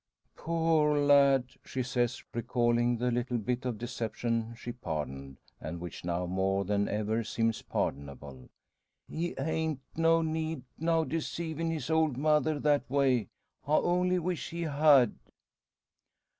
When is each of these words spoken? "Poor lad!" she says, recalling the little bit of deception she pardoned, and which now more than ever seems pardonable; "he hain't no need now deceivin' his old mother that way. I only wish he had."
"Poor 0.35 0.97
lad!" 0.97 1.43
she 1.63 1.83
says, 1.83 2.23
recalling 2.33 2.97
the 2.97 3.11
little 3.11 3.37
bit 3.37 3.65
of 3.65 3.77
deception 3.77 4.55
she 4.57 4.71
pardoned, 4.71 5.37
and 5.59 5.79
which 5.79 6.03
now 6.03 6.25
more 6.25 6.65
than 6.65 6.87
ever 6.89 7.23
seems 7.23 7.61
pardonable; 7.61 8.49
"he 9.07 9.35
hain't 9.37 9.79
no 9.95 10.23
need 10.23 10.63
now 10.79 11.03
deceivin' 11.03 11.69
his 11.69 11.91
old 11.91 12.17
mother 12.17 12.59
that 12.59 12.89
way. 12.89 13.27
I 13.67 13.73
only 13.75 14.17
wish 14.17 14.49
he 14.49 14.63
had." 14.63 15.13